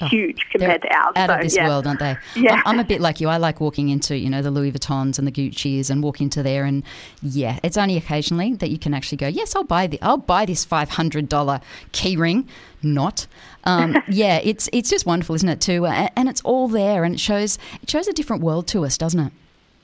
oh, 0.00 0.08
huge 0.08 0.46
compared 0.50 0.82
to 0.82 0.88
ours. 0.96 1.12
Out 1.16 1.28
so, 1.28 1.34
of 1.34 1.42
this 1.42 1.56
yeah. 1.56 1.68
world, 1.68 1.86
aren't 1.86 2.00
they? 2.00 2.16
Yeah. 2.36 2.62
I'm, 2.64 2.74
I'm, 2.74 2.80
a 2.80 2.84
bit 2.84 3.00
like 3.00 3.20
you. 3.20 3.28
I 3.28 3.36
like 3.36 3.60
walking 3.60 3.88
into, 3.88 4.16
you 4.16 4.30
know, 4.30 4.42
the 4.42 4.50
Louis 4.50 4.70
Vuittons 4.70 5.18
and 5.18 5.26
the 5.26 5.32
Gucci's 5.32 5.90
and 5.90 6.02
walk 6.02 6.20
into 6.20 6.42
there 6.42 6.64
and 6.64 6.84
yeah, 7.20 7.58
it's 7.62 7.76
only 7.76 7.96
occasionally 7.96 8.54
that 8.54 8.70
you 8.70 8.78
can 8.78 8.94
actually 8.94 9.18
go, 9.18 9.26
yes, 9.26 9.56
I'll 9.56 9.64
buy 9.64 9.86
the, 9.88 10.00
I'll 10.02 10.16
buy 10.16 10.44
this 10.46 10.64
$500 10.64 11.62
keyring. 11.92 12.46
Not. 12.82 13.26
Um, 13.64 13.96
yeah, 14.08 14.40
it's 14.42 14.68
it's 14.72 14.88
just 14.88 15.04
wonderful, 15.04 15.34
isn't 15.34 15.48
it? 15.48 15.60
Too, 15.60 15.86
and 15.86 16.28
it's 16.28 16.40
all 16.42 16.68
there, 16.68 17.02
and 17.02 17.14
it 17.14 17.20
shows 17.20 17.58
it 17.82 17.90
shows 17.90 18.06
a 18.06 18.12
different 18.12 18.42
world 18.42 18.68
to 18.68 18.84
us, 18.84 18.96
doesn't 18.96 19.18
it? 19.18 19.32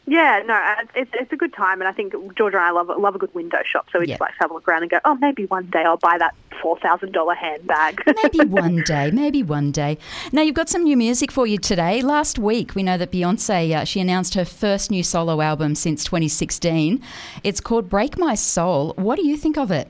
Yeah, 0.06 0.42
no, 0.44 0.60
it's, 0.94 1.10
it's 1.14 1.32
a 1.32 1.36
good 1.36 1.54
time, 1.54 1.80
and 1.80 1.88
I 1.88 1.92
think 1.92 2.12
Georgia 2.36 2.58
and 2.58 2.66
I 2.66 2.70
love 2.72 2.90
love 2.98 3.14
a 3.14 3.18
good 3.18 3.34
window 3.34 3.58
shop, 3.64 3.86
so 3.90 4.00
we 4.00 4.06
yep. 4.06 4.18
just 4.18 4.20
like 4.20 4.32
to 4.32 4.38
have 4.40 4.50
a 4.50 4.54
look 4.54 4.68
around 4.68 4.82
and 4.82 4.90
go, 4.90 4.98
oh, 5.06 5.14
maybe 5.14 5.46
one 5.46 5.66
day 5.70 5.82
I'll 5.82 5.96
buy 5.96 6.18
that 6.18 6.34
four 6.60 6.78
thousand 6.78 7.12
dollar 7.12 7.34
handbag. 7.34 8.02
maybe 8.22 8.44
one 8.44 8.82
day, 8.82 9.10
maybe 9.10 9.42
one 9.42 9.70
day. 9.70 9.96
Now 10.30 10.42
you've 10.42 10.54
got 10.54 10.68
some 10.68 10.84
new 10.84 10.96
music 10.96 11.32
for 11.32 11.46
you 11.46 11.56
today. 11.56 12.02
Last 12.02 12.38
week 12.38 12.74
we 12.74 12.82
know 12.82 12.98
that 12.98 13.10
Beyonce 13.10 13.74
uh, 13.74 13.84
she 13.84 13.98
announced 13.98 14.34
her 14.34 14.44
first 14.44 14.90
new 14.90 15.02
solo 15.02 15.40
album 15.40 15.74
since 15.74 16.04
2016. 16.04 17.02
It's 17.42 17.60
called 17.60 17.88
Break 17.88 18.18
My 18.18 18.34
Soul. 18.34 18.92
What 18.96 19.16
do 19.16 19.26
you 19.26 19.38
think 19.38 19.56
of 19.56 19.70
it? 19.70 19.88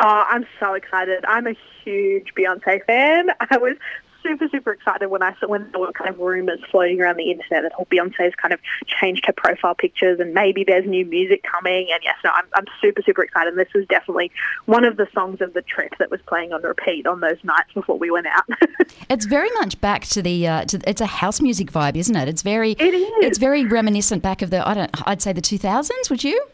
Oh, 0.00 0.24
I'm 0.28 0.46
so 0.60 0.74
excited. 0.74 1.24
I'm 1.26 1.46
a 1.46 1.56
huge 1.82 2.34
Beyonce 2.36 2.84
fan. 2.84 3.28
I 3.50 3.56
was 3.56 3.76
super, 4.26 4.48
super 4.48 4.72
excited 4.72 5.08
when 5.08 5.22
I 5.22 5.34
saw 5.38 5.46
when 5.46 5.70
there 5.70 5.80
were 5.80 5.92
kind 5.92 6.10
of 6.10 6.18
rumours 6.18 6.60
floating 6.70 7.00
around 7.00 7.16
the 7.16 7.30
internet 7.30 7.62
that 7.62 7.72
oh, 7.78 7.86
Beyonce's 7.90 8.34
kind 8.34 8.52
of 8.52 8.60
changed 8.86 9.24
her 9.26 9.32
profile 9.32 9.74
pictures 9.74 10.18
and 10.20 10.34
maybe 10.34 10.64
there's 10.64 10.86
new 10.86 11.04
music 11.04 11.44
coming. 11.50 11.88
And 11.92 12.00
yes, 12.02 12.16
no, 12.24 12.30
I'm, 12.34 12.44
I'm 12.54 12.64
super, 12.80 13.02
super 13.02 13.22
excited. 13.22 13.50
And 13.50 13.58
this 13.58 13.72
was 13.74 13.86
definitely 13.86 14.30
one 14.66 14.84
of 14.84 14.96
the 14.96 15.06
songs 15.14 15.40
of 15.40 15.54
the 15.54 15.62
trip 15.62 15.92
that 15.98 16.10
was 16.10 16.20
playing 16.26 16.52
on 16.52 16.62
repeat 16.62 17.06
on 17.06 17.20
those 17.20 17.38
nights 17.44 17.72
before 17.74 17.98
we 17.98 18.10
went 18.10 18.26
out. 18.26 18.44
it's 19.08 19.26
very 19.26 19.50
much 19.54 19.80
back 19.80 20.04
to 20.06 20.22
the, 20.22 20.46
uh, 20.46 20.64
to, 20.66 20.80
it's 20.88 21.00
a 21.00 21.06
house 21.06 21.40
music 21.40 21.70
vibe, 21.70 21.96
isn't 21.96 22.16
it? 22.16 22.28
It's 22.28 22.42
very, 22.42 22.72
it 22.72 22.94
is. 22.94 23.12
It's 23.20 23.38
very 23.38 23.64
reminiscent 23.64 24.22
back 24.22 24.42
of 24.42 24.50
the, 24.50 24.66
I 24.66 24.74
don't, 24.74 25.08
I'd 25.08 25.22
say 25.22 25.32
the 25.32 25.42
2000s. 25.42 26.10
Would 26.10 26.24
you? 26.24 26.46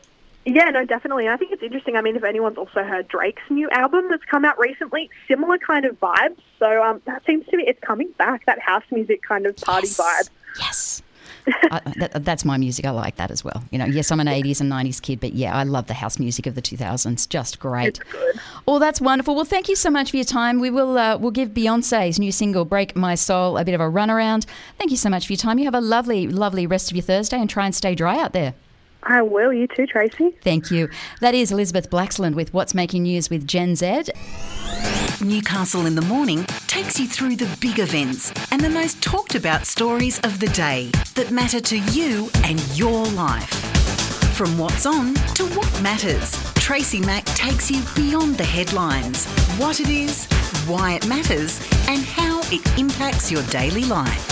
Yeah, 0.44 0.70
no, 0.70 0.84
definitely. 0.84 1.28
I 1.28 1.36
think 1.36 1.52
it's 1.52 1.62
interesting. 1.62 1.96
I 1.96 2.00
mean, 2.00 2.16
if 2.16 2.24
anyone's 2.24 2.58
also 2.58 2.82
heard 2.82 3.06
Drake's 3.08 3.42
new 3.48 3.70
album 3.70 4.06
that's 4.10 4.24
come 4.24 4.44
out 4.44 4.58
recently, 4.58 5.08
similar 5.28 5.58
kind 5.58 5.84
of 5.84 5.98
vibes. 6.00 6.38
So 6.58 6.82
um, 6.82 7.00
that 7.04 7.24
seems 7.26 7.46
to 7.46 7.56
be 7.56 7.62
it's 7.62 7.80
coming 7.80 8.10
back. 8.18 8.44
That 8.46 8.58
house 8.58 8.84
music 8.90 9.22
kind 9.22 9.46
of 9.46 9.56
party 9.56 9.86
yes. 9.86 10.00
vibe. 10.00 10.30
Yes. 10.58 11.02
I, 11.46 11.80
that, 11.96 12.24
that's 12.24 12.44
my 12.44 12.56
music. 12.56 12.84
I 12.84 12.90
like 12.90 13.16
that 13.16 13.30
as 13.30 13.44
well. 13.44 13.64
You 13.70 13.78
know, 13.78 13.84
yes, 13.84 14.12
I'm 14.12 14.20
an 14.20 14.28
80s 14.28 14.60
and 14.60 14.70
90s 14.70 15.02
kid, 15.02 15.18
but 15.20 15.32
yeah, 15.32 15.56
I 15.56 15.64
love 15.64 15.86
the 15.86 15.94
house 15.94 16.18
music 16.18 16.46
of 16.46 16.54
the 16.54 16.62
2000s. 16.62 17.28
Just 17.28 17.58
great. 17.58 18.00
Well, 18.66 18.78
that's 18.78 19.00
wonderful. 19.00 19.34
Well, 19.34 19.44
thank 19.44 19.68
you 19.68 19.74
so 19.74 19.90
much 19.90 20.10
for 20.10 20.16
your 20.16 20.24
time. 20.24 20.60
We 20.60 20.70
will 20.70 20.96
uh, 20.96 21.18
we'll 21.18 21.32
give 21.32 21.50
Beyonce's 21.50 22.18
new 22.18 22.32
single 22.32 22.64
"Break 22.64 22.94
My 22.94 23.14
Soul" 23.14 23.58
a 23.58 23.64
bit 23.64 23.74
of 23.74 23.80
a 23.80 23.84
runaround. 23.84 24.46
Thank 24.78 24.90
you 24.90 24.96
so 24.96 25.08
much 25.08 25.26
for 25.26 25.32
your 25.32 25.38
time. 25.38 25.58
You 25.58 25.64
have 25.64 25.74
a 25.74 25.80
lovely, 25.80 26.28
lovely 26.28 26.66
rest 26.66 26.90
of 26.90 26.96
your 26.96 27.02
Thursday, 27.02 27.40
and 27.40 27.50
try 27.50 27.66
and 27.66 27.74
stay 27.74 27.94
dry 27.94 28.20
out 28.20 28.32
there. 28.32 28.54
I 29.02 29.22
will. 29.22 29.52
You 29.52 29.66
too, 29.66 29.86
Tracy. 29.86 30.30
Thank 30.42 30.70
you. 30.70 30.88
That 31.20 31.34
is 31.34 31.50
Elizabeth 31.50 31.90
Blaxland 31.90 32.34
with 32.34 32.54
What's 32.54 32.74
Making 32.74 33.04
News 33.04 33.30
with 33.30 33.46
Gen 33.46 33.76
Z. 33.76 34.04
Newcastle 35.20 35.86
in 35.86 35.94
the 35.94 36.02
Morning 36.02 36.44
takes 36.66 36.98
you 36.98 37.06
through 37.06 37.36
the 37.36 37.48
big 37.60 37.78
events 37.78 38.32
and 38.50 38.60
the 38.60 38.68
most 38.68 39.02
talked 39.02 39.34
about 39.34 39.66
stories 39.66 40.18
of 40.20 40.40
the 40.40 40.48
day 40.48 40.90
that 41.14 41.30
matter 41.30 41.60
to 41.60 41.78
you 41.78 42.30
and 42.44 42.60
your 42.76 43.06
life. 43.08 43.50
From 44.34 44.58
what's 44.58 44.86
on 44.86 45.14
to 45.34 45.44
what 45.54 45.82
matters, 45.82 46.32
Tracy 46.54 47.00
Mack 47.00 47.24
takes 47.26 47.70
you 47.70 47.82
beyond 47.94 48.36
the 48.36 48.44
headlines, 48.44 49.26
what 49.58 49.78
it 49.78 49.88
is, 49.88 50.26
why 50.66 50.94
it 50.94 51.06
matters, 51.06 51.60
and 51.88 52.02
how 52.02 52.40
it 52.46 52.78
impacts 52.78 53.30
your 53.30 53.42
daily 53.44 53.84
life. 53.84 54.31